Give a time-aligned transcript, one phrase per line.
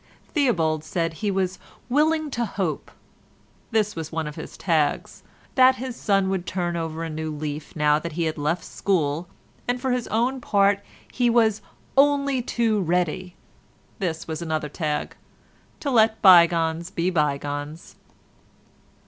[0.33, 6.47] Theobald said he was "willing to hope"—this was one of his tags—that his son would
[6.47, 9.27] turn over a new leaf now that he had left school,
[9.67, 10.83] and for his own part
[11.13, 11.61] he was
[11.95, 17.93] "only too ready"—this was another tag—to let bygones be bygones.